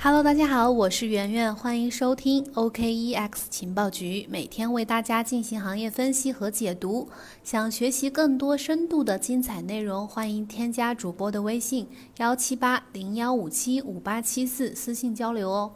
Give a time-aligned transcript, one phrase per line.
[0.00, 7.08] Hello，大家好，我是圆圆，欢迎收听 OKEX 情报局，每天为大家进行行业分析和解读。
[7.42, 11.88] 想学习更多深度的精彩内容，欢迎添加主播的微信
[12.18, 15.72] 幺七八零幺五七五八七四私信交流哦。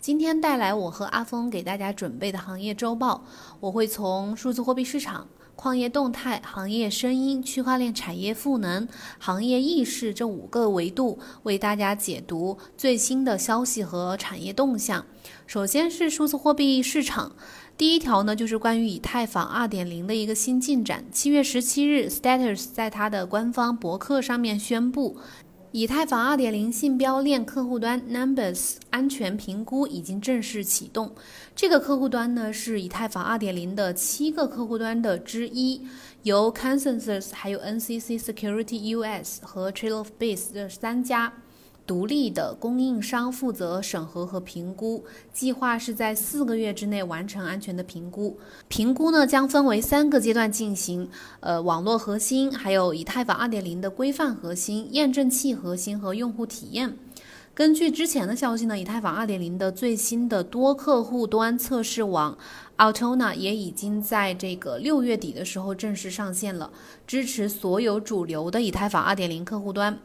[0.00, 3.24] 今天带来我和阿峰给大家准备的行业周报，
[3.58, 5.26] 我会从数字货币市场。
[5.56, 8.86] 矿业动态、行业声音、区块链产业赋能、
[9.18, 15.06] 行业意识这五个维度，为大家解读最新的消息和产业动向。
[15.46, 17.34] 首先是数字货币市场，
[17.76, 21.04] 第一条呢就是关于以太坊二点零的一个新进展。
[21.10, 25.16] 七月十七日，Status 在它的官方博客上面宣布。
[25.76, 31.12] 以太坊2.0信标链客户端 Numbers 安全评估已经正式启动。
[31.56, 35.84] 这个客户端呢是以太坊2.0的七个客户端的之一，
[36.22, 41.32] 由 Consensus、还有 NCC Security US 和 Trail of Base 这三家。
[41.86, 48.38] 独立的供应商负责审核和评估，计划是在四个月之内完成安全的评估。
[48.68, 51.08] 评估呢将分为三个阶段进行，
[51.40, 56.96] 呃，网络核心，还有以太坊2.0的规范核心、验证器核心和用户体验。
[57.52, 62.36] 根据之前的消息呢，以太坊2.0的最新的多客户端测试网
[62.78, 66.72] Altona 也已经在这个六月底的时候正式上线了，
[67.06, 69.98] 支持所有主流的以太坊2.0客户端。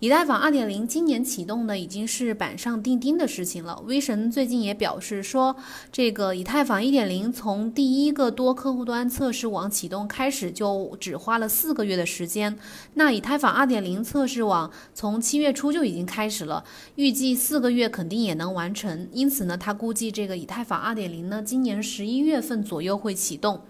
[0.00, 3.80] 以太坊2.0今年启动呢，已经是板上钉钉的事情了。
[3.86, 5.56] 威神最近也表示说，
[5.90, 12.58] 这个以太坊1.0从第一个多客户端测试网启动开始，就只花了四个月的时间。
[12.94, 16.64] 那以太坊2.0测试网从七月初就已经开始了，
[16.96, 19.08] 预计四个月肯定也能完成。
[19.12, 23.60] 因此呢，他估计这个以太坊2.0呢，今年十一月份左右会启动。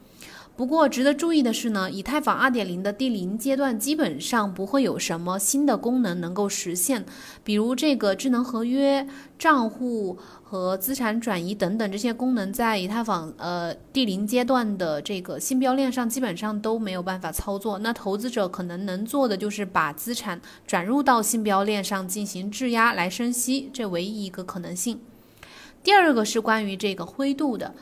[0.56, 7.04] 不过，值得注意的是呢，以太坊2.0的第零阶段基本上不会有什么新的功能能够实现，
[7.42, 9.04] 比如这个智能合约、
[9.36, 17.80] 账户和资产转移等等这些功能，在以太坊呃第零阶段的这个新标链上基本上都没有办法操作。
[17.80, 25.00] 那投资者可能能做的就是把资产转入到新标链上进行质押来生息，这唯一一个可能性。
[25.82, 27.74] 第二个是关于这个灰度的。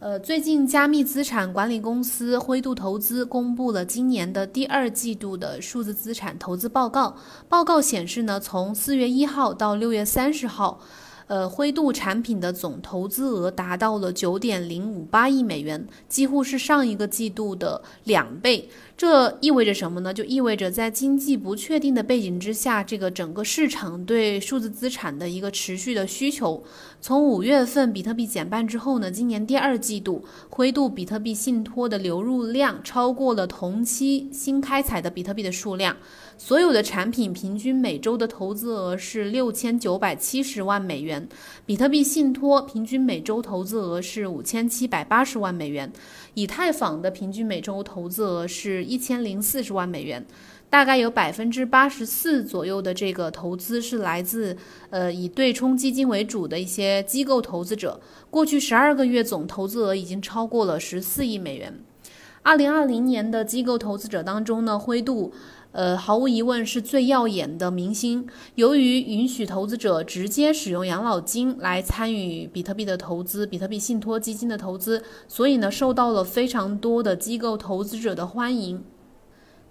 [0.00, 7.14] 呃，最近加密资产管理公司灰度投资公布了今年的第二季度的数字资产投资报告。
[7.50, 10.80] 报告显示呢，从四月一号到六月三十号，
[11.26, 18.70] 呃，灰度产品的总投资额达到了九点零五八亿美元，几乎是上一个季度的两倍。
[19.00, 20.12] 这意味着什么呢？
[20.12, 26.62] 就意味着在经济不确定的背景之下，这个整个市场对数字资产的一个持续的需求。
[27.00, 35.96] 从五月份比特币减半之后呢，今年第二季度灰度比特币信托的流入量超过了同期新开采的比特币的数量。
[36.36, 41.26] 所有的产品平均每周的投资额是六千九百七十万美元，
[41.64, 45.90] 比特币信托平均每周投资额是五千七百八十万美元，
[46.34, 50.24] 以太坊的平均每周投资额是一千零四十万美元，
[50.68, 54.56] 大概有百分之八十四左右的这个投资是来自
[54.90, 61.80] 呃以对冲基金为主的一些机构投资者，过去十二个月总投资额已经超过了十四亿美元。
[62.42, 65.32] 二零二零年的机构投资者当中呢，灰度。
[65.72, 68.26] 呃，毫无疑问是最耀眼的明星。
[68.56, 78.82] 由于允许投资者直接使用养老金来参与比特币的投资、比特币信托基金的投资，所以呢，受到了非常多的机构投资者的欢迎。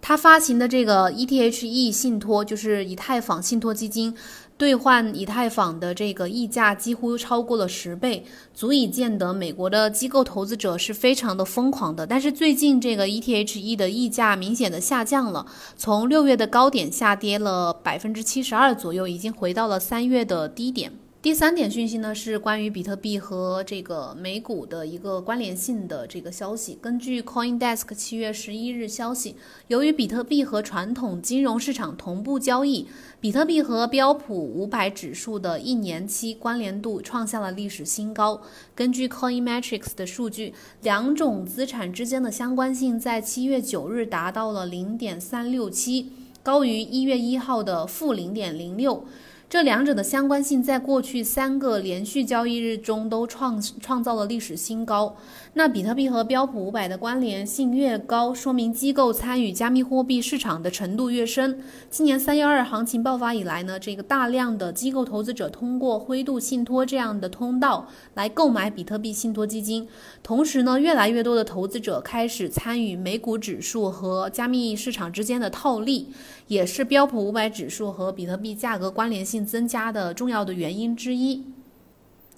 [0.01, 4.15] 他发行的这个 ETHE 信托，就是以太坊信托基金。
[4.59, 12.05] 兑换以太坊的这个溢价几乎超过了十倍，足以见得美国的机构投资者是非常的疯狂的。
[12.05, 15.45] 但是最近这个 ETHE 的溢价明显的下降了，
[15.77, 20.91] 从六月的高点下跌了百分之七十二左右，已经回到了三月的低点。
[21.21, 26.79] 第三点讯息呢，是关于比特币和这个美股的一个关联性的这个消息。
[26.81, 29.35] 根据 CoinDesk 七月十一日消息，
[29.67, 32.87] 由于比特币和传统金融市场同步交易，
[33.19, 38.41] 比特币和标普五百指数的一年期关联度创下了历史新高。
[38.73, 40.53] 根据 Coinmetrics 的数据，
[40.83, 49.03] 两种资产之间的相关性在七月九日达到了零点三六七，高于一月一号的负零点零六。
[49.49, 55.17] 这两者的相关性在过去三个连续交易日中都创创造了历史新高。
[55.55, 61.59] 那比特币和标普五百的关联性越高，说明机构参与加密货币市场的程度越深。
[61.89, 69.87] 今年三幺二行情爆发以来呢，这个大量的机构投资者通过灰度信托这样的通道来购买比特币信托基金，
[70.21, 76.07] 同时呢，越来越多的投资者开始参与美股指数和加密市场之间的套利，
[76.47, 79.39] 也是标普五百指数和比特币价格关联性。
[79.49, 81.43] 增加的重要的原因之一。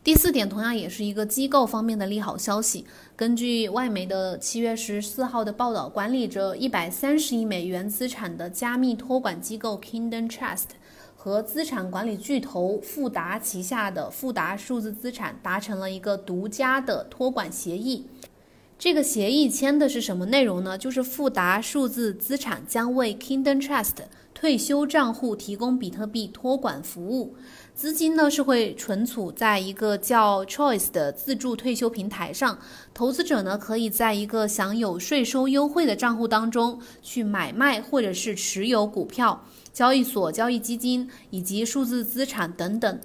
[0.03, 2.88] 第四点，同样也是一个机构方面的利好消息。
[3.15, 10.69] 根据外媒的七月十四号的报道，管理着一百三十亿美元资产的加密托管机构 Kingdom Trust
[11.15, 18.07] 和资产管理巨头富达旗下的富达数字资产达成了一个独家的托管协议。
[18.80, 20.75] 这个协议签的是什么内容呢？
[20.75, 23.98] 就是富达数字资产将为 Kingdom Trust
[24.41, 27.35] 退休账户提供比特币托管服务。
[27.75, 32.57] 资金呢是会存储在一个叫 Choice 的自助退休平台上，
[32.91, 42.99] 投资者呢可以在一个享有税收优惠的账户当中去买卖或者是持有股票、交易所交易基金以及数字资产等等。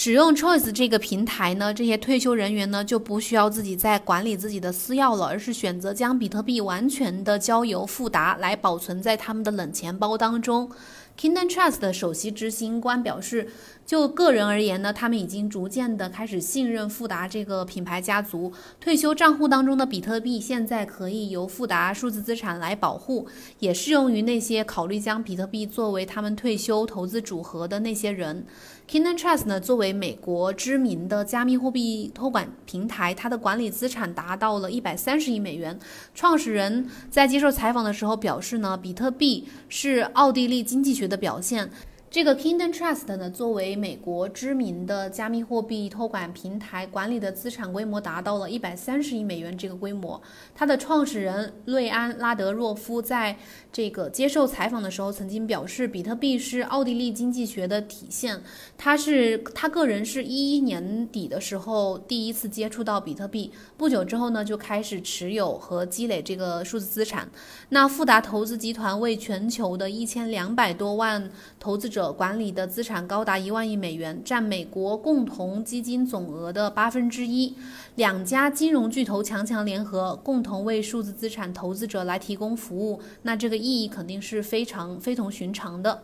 [0.00, 10.70] 使用 Choice 这个平台呢，这些退休人员呢就不需要自己再管理自己的私钥了，而是选择将比特币完全的交由富达来保存在他们的冷钱包当中。
[11.18, 13.48] Kingdom Trust 的首席执行官表示，
[13.84, 18.52] 就个人而言呢，他们已经逐渐的开始信任富达这个品牌家族。
[18.80, 23.26] 退休账户当中的比特币现在可以由富达数字资产来保护，
[23.58, 28.46] 也适用于那些考虑将比特币作为他们退休投资组合的那些人。
[28.88, 35.78] Kingdom Trust 呢，作为美国知名的加密货币托管平台，它的管理资产达到了一百三十亿美元。
[36.14, 41.70] 创始人在接受采访的时候表示呢，比特币是奥地利经济学的表现。
[42.10, 50.18] 这个 Kingdom Trust 呢，作为美国知名的加密货币托管平台，管理的资产规模达到了一百三十亿美元这个规模。
[50.54, 53.36] 它的创始人瑞安拉德洛夫在
[53.70, 58.40] 这个接受采访的时候曾经表示，比特币是奥地利经济学的体现。
[58.78, 67.28] 他是他个人是一一年底的时候第一次接触到比特币，不久之后呢就开始持有和积累这个数字资产。
[67.68, 71.97] 那富达投资集团为全球的一千两百多万投资者。
[71.98, 77.56] 者管理的资产高达一万亿美元，占美国共同基金总额的八分之一。
[77.96, 86.02] 两家金融巨头强强联合，共同为数字资产投资者来提供服务，那这个意义肯定是非常非同寻常的。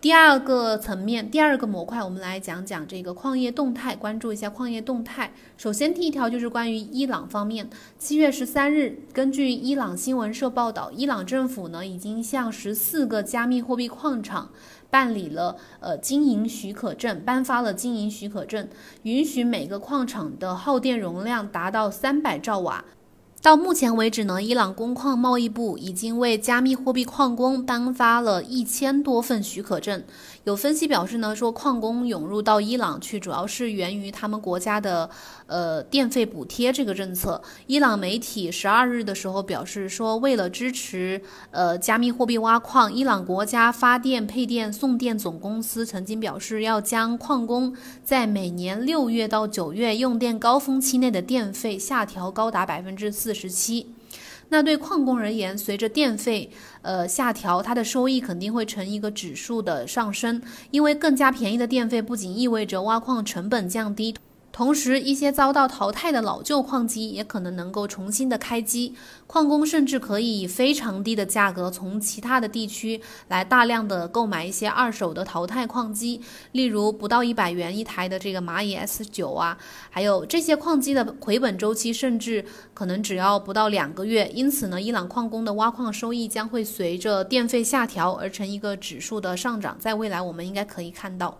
[0.00, 5.30] 第二个层面，第二个模块，我们来讲讲这个矿业动态，关注一下矿业动态。
[5.58, 7.68] 首先，第一条就是关于伊朗方面。
[7.98, 14.50] 七月十三日，根据伊朗新闻社报道，伊朗政府呢已经向十四个加密货币矿场
[14.88, 18.66] 办理了呃经营许可证，颁发了经营许可证，
[19.02, 22.82] 允许每个矿场的耗电容量达到三百兆瓦。
[23.42, 30.04] 到目前为止呢，伊朗工矿贸易部已经为加密货币矿工颁发了一千多份许可证。
[30.44, 35.08] 有分析表示呢，说矿工涌入到伊朗去，主要是源于他们国家的
[35.46, 37.42] 呃电费补贴这个政策。
[37.66, 41.20] 伊朗媒体十二日的时候表示说，为了支持
[41.50, 53.30] 呃加密货币挖矿，伊朗国家发电配电送电总公司曾经表示要将矿工在每年六月到九月用电高峰期内的电费下调高达百分之四。
[53.34, 53.94] 十七，
[54.50, 56.50] 那对矿工而言，随着电费
[56.82, 64.14] 呃下调，它的收益肯定会成一个指数的上升，因为更加便宜的电费不仅意味着挖矿成本降低。
[64.52, 68.94] 同时，一些遭到淘汰的老旧矿机也可能能够重新的开机，
[69.28, 76.20] 矿工甚至可以以非常低的价格从其他的地区来大量的购买一些二手的淘汰矿机，
[76.52, 79.56] 例如不到一百元一台的这个蚂蚁 S 九啊，
[79.88, 91.38] 还有这些矿机的回本周期甚至可能只要不到两个月，因此呢，伊朗矿工的挖矿收益将会随着电费下调而成一个指数的上涨，在未来我们应该可以看到。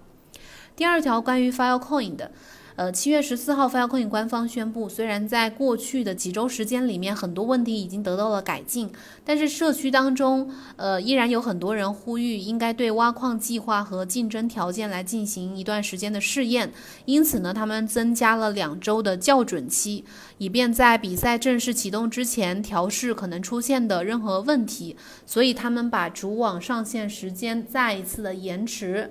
[0.77, 2.31] 第二条关于 Filecoin 的。
[2.77, 8.91] 呃，七月十四号，Filecoin 官方宣布，虽然在过去的几周时间里面，很多问题已经得到了改进，
[9.25, 16.73] 但是社区当中，呃，依然有很多人呼吁应该对挖矿计划和竞争条件来进行一段时间的试验。
[17.05, 20.05] 因此呢，他们增加了两周的校准期，
[20.39, 24.97] 以便在比赛正式启动之前调试可能出现的任何问题。
[25.27, 29.11] 所以他们把主网上线时间再一次的延迟。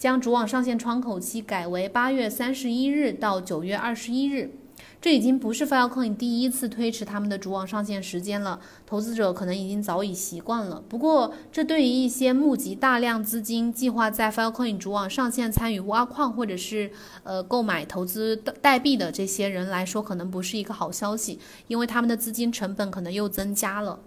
[0.00, 4.50] 将主网上线窗口期改为八月三十一日到九月二十一日，
[4.98, 8.58] 这已经不是 Filecoin 第一次推迟他们的主网上线时间了。
[8.86, 10.82] 投资者可能已经早已习惯了。
[10.88, 16.90] 不过，这对于一些募集大量资金、计划在 Filecoin 主网上线参与挖矿或者是
[17.22, 21.38] 呃购买投资代币的这些人来说，可能不是一个好消息，
[21.68, 24.00] 因为他们的资金成本可能又增加了。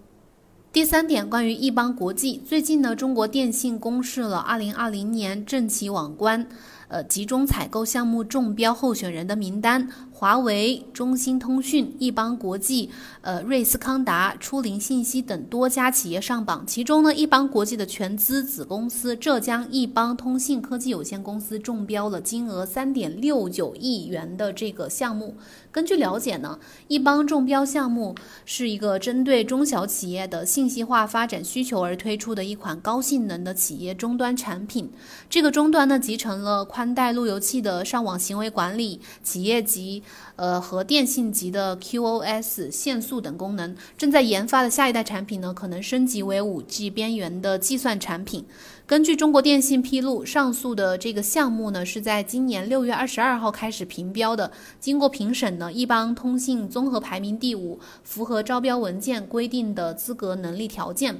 [0.74, 6.44] 第三点，关于易邦国际，最近呢，中国电信公示了二零二零年政企网关，
[6.88, 12.88] 呃，集中采购项目中标候选人的名单，华为、中兴通讯、易邦国际、
[13.20, 16.64] 呃瑞斯康达、初灵信息等多家企业上榜。
[16.64, 25.34] 其中呢，易邦国际的全资子公司浙江易邦通信科技有限公司中标了金额三点六九亿元的这个项目。
[25.72, 34.88] 根据了解呢，易邦中标项目是一个针对中小企业的信息化发展需求而推出的一款高性能的企业终端产品。
[35.28, 40.03] 这个终端呢，集成了宽带路由器的上网行为管理、企业级。
[40.36, 48.44] 呃，和电信级的 QoS 限速等功能，正在研发的下一代产品呢，可能升级为 5G 边缘的计算产品。
[48.86, 54.50] 根据中国电信披露，上述的这个项目呢，是在今年六月二十二号开始评标的。
[54.78, 61.16] 经过评审呢，易邦通信综合排名第五，符合招标文件规定的资格能力条件。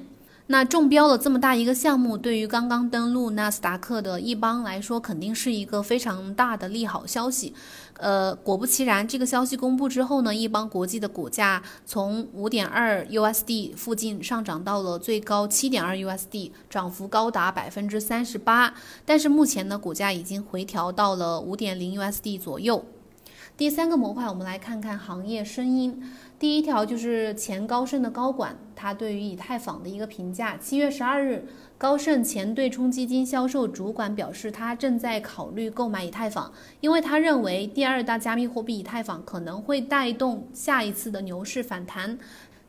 [0.46, 7.54] 那中标了这么大一个项目，对于刚刚登陆纳斯达克的易邦来说，肯定是一个非常大的利好消息。
[7.96, 18.74] 呃，果不其然，这个消息公布之后呢，易邦国际的股价从五点二 USD 附近上涨到了最高七点二 USD，涨幅高达百分之三十八。
[19.06, 22.84] 但是目前呢，股价已经回调到了五点零 USD 左右。
[23.56, 26.02] 第三个模块，我们来看看行业声音。
[26.38, 30.56] 第一条就是前高盛的高管，他对于以太坊的一个评价。
[30.56, 31.46] 七月十二日，
[31.78, 42.18] 高盛前对冲基金销售主管表示，他正在考虑购买以太坊，因为他认为第二大加密货币以太坊可能会带动下一次的牛市反弹。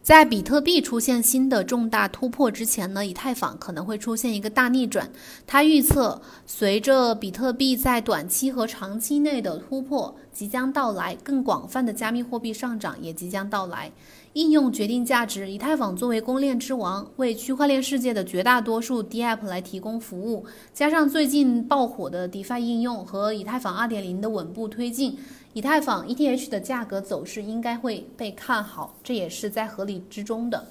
[0.06, 5.10] 在比特币出现新的重大突破之前呢，以太坊可能会出现一个大逆转。
[5.48, 13.92] 他预测，随着比特币在短期和长期内的突破即将到来，更广泛的加密货币上涨也即将到来。
[14.34, 20.46] 应用决定价值，以太坊作为公链之王，为区块链世界的绝大多数 DApp 来提供服务。
[20.72, 25.18] 加上最近爆火的 DeFi 应用和以太坊2.0的稳步推进，
[25.56, 30.68] 以太坊 ETH 的价格走势应该会被看好，这也是在合理之中的。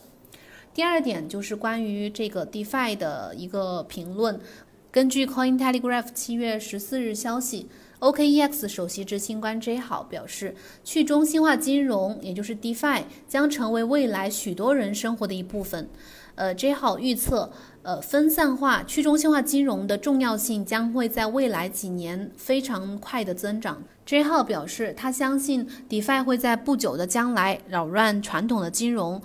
[0.74, 4.38] 第二点就是关于这个 DeFi 的一个评论，
[4.90, 7.66] 根据 Coin Telegraph 七月十四日消息。
[8.00, 15.88] OKEX 首席执行官 J 好表示，去中心化金融，也就是 DeFi，将成为未来许多人生活的一部分。
[16.34, 17.50] 呃，J 好预测，
[17.84, 23.82] 呃，分散化、去中心化金融的重要性将会在未来几年非常快的增长。
[24.06, 29.20] J 号表示，他相信 DeFi 会在不久的将来扰乱传统的金融。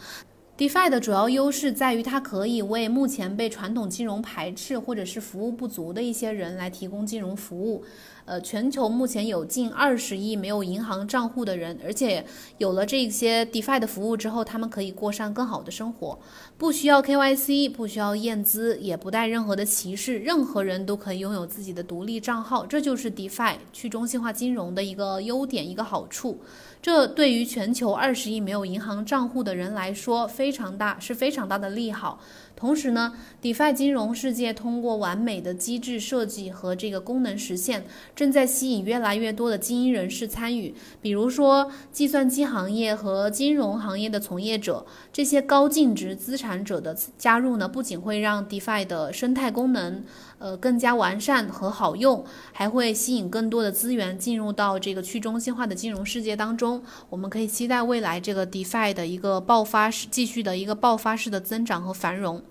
[0.57, 7.85] DeFi 的主要优势在于，它可以为目前被传统金融排斥或者是服务不足的一些人来提供金融服务。
[8.29, 12.23] 呃，全球目前有近二十亿没有银行账户的人，而且
[12.59, 16.19] 有了这些 DeFi 的服务之后，他们可以过上更好的生活，
[16.55, 26.39] 不需要 KYC，不需要验资，也不带任何的歧视，任何人都可以拥有自己的独立账号，这就是 DeFi 去中心化金融的一个优点，一个好处。
[26.81, 32.21] 这对于全球二十亿没有银行账户的人来说非常大，是非常大的利好。
[32.59, 40.75] 同时呢，DeFi 金融世界通过完美的机制设计和这个功能实现，正在吸引越来越多的精英人士参与。
[41.01, 50.03] 比如说，计算机行业和金融行业的从业者，这些高净值资产者的加入呢，不仅会让 DeFi 的生态功能，
[50.37, 56.83] 呃，更加完善和好用，还会吸引更多的资源进入到这个去中心化的金融世界当中。
[57.09, 62.41] 我们可以期待未来这个 DeFi 的一个爆发式，继续的一个爆发式的增长和繁荣。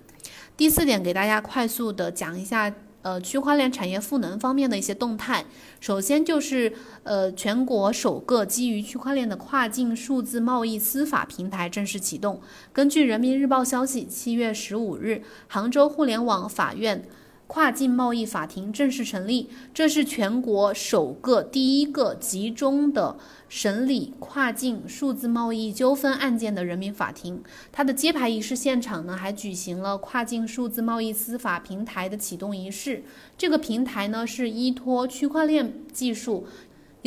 [0.59, 5.45] 第四点，给大家快速的讲一下，呃，区块链产业赋能方面的一些动态。
[5.79, 6.73] 首先就是，
[7.05, 12.41] 呃，全国首个基于区块链的跨境数字贸易司法平台正式启动。
[12.73, 17.05] 根据人民日报消息，七月十五日，杭州互联网法院。
[17.49, 23.17] 跨境贸易法庭正式成立，这是全国首个、第一个集中的
[23.49, 27.43] 审理跨境数字贸易纠纷案件的人民法庭。
[27.73, 33.03] 它的揭牌仪式现场呢，还举行了跨境数字贸易司法平台的启动仪式。
[33.39, 36.47] 这个平台呢，是依托区块链技术。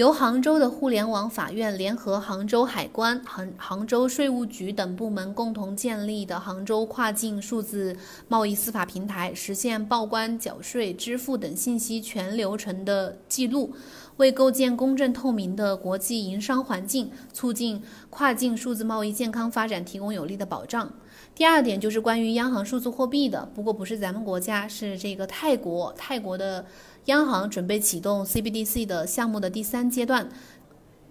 [0.01, 7.96] 由杭州的互联网法院联合杭州海关、杭杭州税务局等部门共同建立的杭州跨境数字
[8.27, 13.75] 贸易司法平台，实现报关、缴税、支付等信息全流程的记录，
[14.17, 20.91] 为构建公正透明的国际营商环境、促进跨境数字贸易健康发展提供有力的保障。
[21.36, 26.65] 第二点就是关于央行数字货币的，不过不是咱们国家，是这个泰国，泰国的。
[27.05, 30.29] 央行准备启动 CBDC 的项目的第三阶段，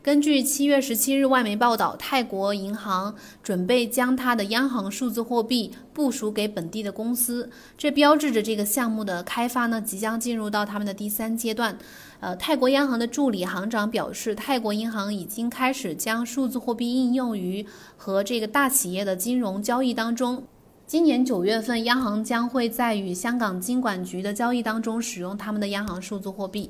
[0.01, 11.77] 根据七月十七日外媒报道，泰国银行准备将它的央行数字货币部署给本地的公司，这标志着这个项目的开发呢即将进入到他们的第三阶段。
[12.21, 17.67] 呃，泰国央行的助理行长表示，泰国银行已经开始将数字货币应用于
[17.97, 20.45] 和这个大企业的金融交易当中。
[20.91, 26.69] 今年九月份，央行将会在与香港金管局的交易当中使用他们的央行数字货币。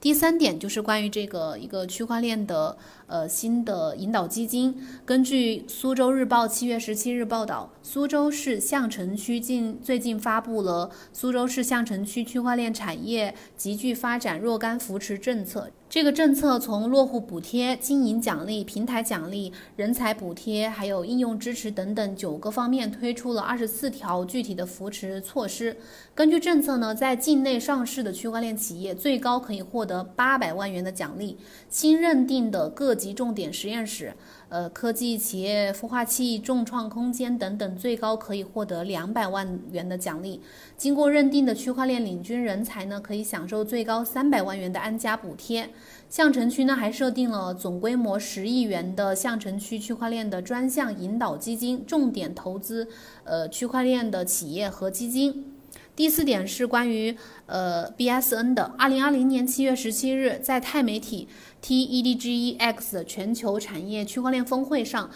[0.00, 2.74] 第三点就是关于这个一个区块链的
[3.10, 4.74] 呃新的引导基金。
[5.04, 15.68] 根据苏州日报七月十七日报道，苏州市相城区近最近发布了苏州市相城区区块链产业集聚发展若干扶持政策。
[15.88, 25.76] 这个政策从落户补贴、经营奖励、平台奖励、人才补贴，还有应用支持等等九个方面推出了二十四条具体的扶持措施。
[26.14, 31.36] 根据政策呢，在境内上市的区块链企业最高可以获得八百万元的奖励。
[31.68, 34.12] 新认定的各级重点实验室。
[34.50, 40.40] 呃，科技企业、孵化器、众创空间等等，最高可以获得两百万元的奖励。
[40.76, 45.70] 经过认定的区块链领军人才呢，可以享受最高三百万元的安家补贴。
[46.08, 52.88] 相城区呢，还设定了总规模十亿元的相城区区块链的专项引导基金，重点投资
[53.24, 55.49] 呃区块链的企业和基金。
[55.96, 57.16] 第四点是关于
[57.46, 58.74] 呃 BSN 的。
[58.78, 61.28] 二零二零年七月十七日，在钛媒体
[61.62, 65.10] TEDGEX 全球产业区块链峰会上。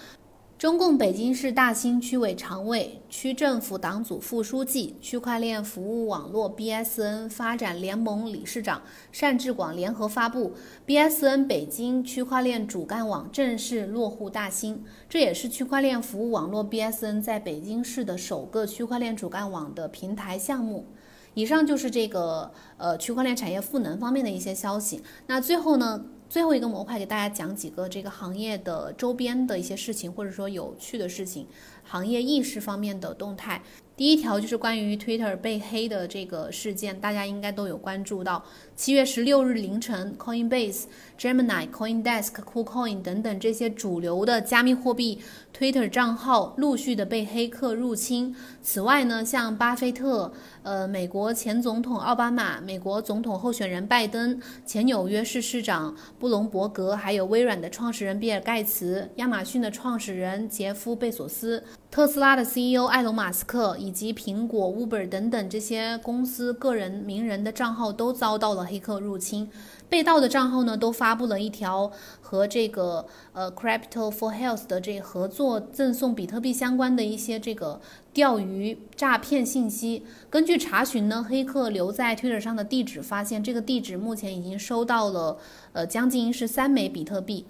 [0.64, 8.80] 中共北京市大兴区委常委、区政府党组副书记、区块链服务网络 BSN 发展联盟理事长
[9.21, 10.54] 单志广联合发布
[10.87, 20.87] ，BSN 北京区块链主干网正式落户大兴，这也是区块链服务网络 BSN 在北京市的首个区块链主干网的平台项目。
[21.34, 25.02] 以上就是这个呃区块链产业赋能方面的一些消息。
[25.26, 26.04] 那最后呢？
[26.26, 31.46] 最后一个模块给大家讲几个这个行业的周边的一些事情，或者说有趣的事情，
[31.84, 33.62] 行业意识方面的动态。
[33.96, 38.44] 第一条就是关于 Twitter 被黑的这个事件，大家应该都有关注到。
[38.74, 40.86] 七月十六日凌晨，Coinbase、
[41.16, 45.20] Gemini、CoinDesk、KuCoin 等等这些主流的加密货币
[45.56, 48.34] Twitter 账号陆续的被黑客入侵。
[48.60, 50.32] 此外呢，像巴菲特、
[50.64, 61.62] 呃，美国前总统奥巴马、美国总统候选人拜登、前纽约市市长布隆伯格，还有微软的创始人比尔盖茨、亚马逊的创始人杰夫贝索斯。
[61.95, 69.49] 特斯拉的 CEO 埃隆·马斯克以及苹果、Uber 等等这些公司个人名人的账号都遭到了黑客入侵。
[69.89, 77.80] 被盗的账号呢，都发布了一条和这个呃 Crypto for Health 的这合作赠送比特币相关的一些这个
[78.13, 80.04] 钓鱼诈骗信息。
[80.28, 85.39] 根据查询呢，黑客留在 Twitter 上的地址发现，这个地址目前已经收到了
[85.73, 87.47] 呃将近是三枚比特币。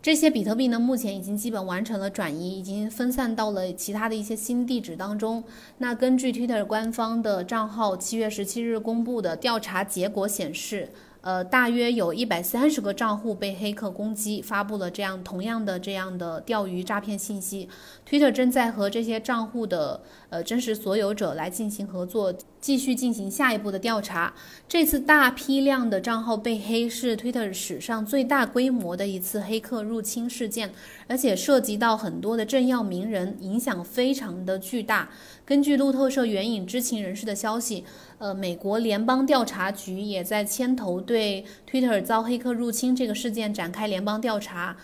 [0.00, 5.42] 这些比特币呢，目前已经基本完成了转移，已经分散到了其他的一些新地址当中。
[5.78, 10.88] 那根据 Twitter 官方的账号七月十七日公布的调查结果显示。
[11.20, 17.68] 呃，大约有一百三十个账户被黑客攻击，发布了这样同样的这样的钓鱼诈骗信息。
[18.08, 24.32] Twitter 正在和这些账户的呃真实所有者来进行合作，继续进行下一步的调查。
[24.68, 30.72] 这次大批量的账号被黑是 Twitter 史上最大规模的一次黑客入侵事件，
[31.06, 35.08] 而且涉及到很多的政要名人，影响非常的巨大。
[35.44, 37.84] 根据路透社援引知情人士的消息。
[38.18, 44.76] 呃，美国联邦调查局也在牵头对 Twitter 遭黑客入侵这个事件展开联邦调查。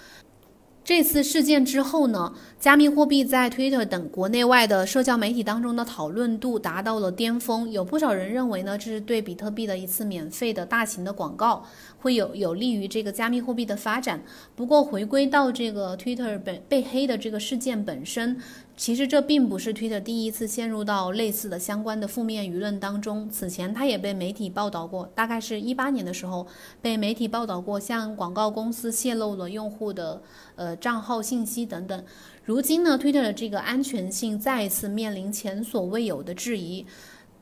[0.84, 7.70] 这次事件之后呢，加密货币在 Twitter 等国内外的社交媒体当中的讨论度达到了巅峰。
[7.70, 11.64] 有不少人认为呢，这是对比特币的一次免费的大型的广告，
[11.98, 14.22] 会有有利于这个加密货币的发展。
[14.54, 18.38] 不过，回归到这个 Twitter 本被黑的这个事件本身。
[18.76, 23.30] 其实这并不是 Twitter 第一次陷入到类似的相关的负面舆论当中。
[23.30, 26.44] 此前，它也被媒体报道过，大概是一八年的时候
[26.82, 30.20] 被媒体报道过，向广告公司泄露了用户的
[30.56, 32.04] 呃账号信息等等。
[32.42, 36.84] 如今呢，Twitter 的这个安全性再一次面临前所未有的质疑，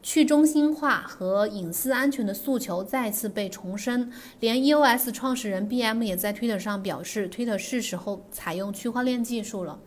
[0.02, 4.12] 去中心化和隐私安全的诉求再次被重申。
[4.40, 9.78] 连 EOS 创始人 BM 也在 Twitter 上表示，Twitter 是时候采用区块链技术了。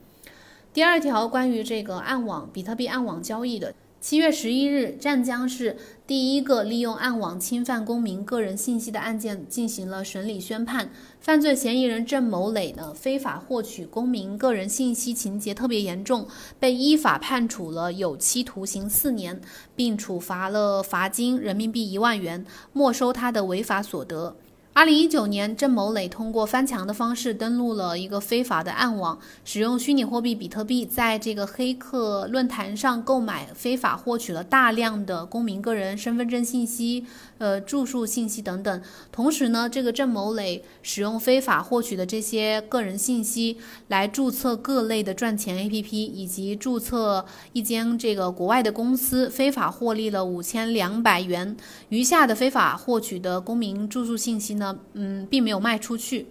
[0.75, 10.89] 第二条关于这个暗网比特币暗网交易的，七月十一日，湛江市第一个利用暗网侵犯公民个人信息的案件进行了审理宣判。
[11.21, 16.27] 犯罪嫌疑人郑某磊呢，非法获取公民个人信息情节特别严重，
[16.59, 19.39] 被依法判处了有期徒刑四年，
[19.77, 24.35] 并处罚了罚金人民币一万元，没收他的违法所得。
[24.77, 37.05] 二零一九年，郑某磊通过翻墙的方式登录了一个非法的暗网，使用虚拟货币比特币，在这个黑客论坛上购买，非法获取了大量的公民个人身份证信息、
[37.37, 38.81] 呃住宿信息等等。
[39.11, 51.55] 同时呢，这个郑某磊使用非法获取的这些个人信息来注册各类的赚钱 APP，以及注册一间这个国外的公司，非法获利了五千两百元。
[51.89, 54.77] 余下的非法获取的公民住宿信息呢？
[54.93, 56.27] 嗯，并没有卖出去。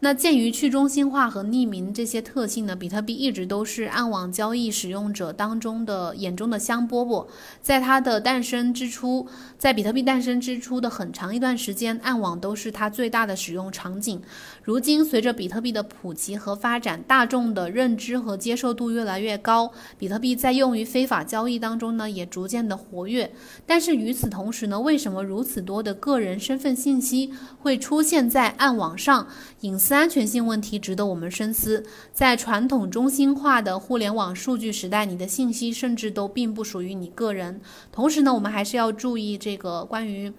[0.00, 7.26] 那鉴于去中心化和匿名这些特性呢，比特币一直都是暗网交易使用者当中的眼中的香饽饽。
[7.62, 9.26] 在它的诞生之初，
[9.58, 14.20] 在比特币诞生之初的很长一段时间，暗网都是它最大的使用场景。
[14.62, 23.32] 如今，随着比特币的普及和发展，大众的认知和接受度越来越高，比特币在用于非法交易当中呢，也逐渐的活跃。
[23.64, 29.26] 但是与此同时呢，为什么如此多的个人身份信息会出现在暗网上？
[29.66, 31.84] 隐私安全性问题值得我们深思。
[32.12, 37.60] 在传统中心化的互联网数据时代，你的信息甚至都并不属于你个人。
[37.90, 40.32] 同时呢，我们还是要注意这个关于，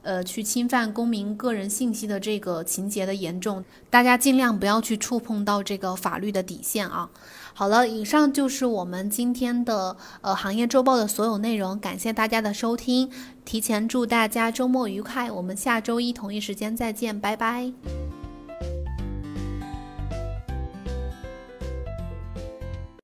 [0.00, 3.62] 呃，去侵犯公民个人信息的这个情节的严重。
[3.90, 7.10] 大家尽量不要去触碰到这个法律的底线啊。
[7.52, 13.10] 好了，以上就是我们今天的呃行业周报的所有内容，感谢大家的收听。
[13.44, 17.72] 提前祝大家周末愉快，我们下周一同一时间再见，拜拜。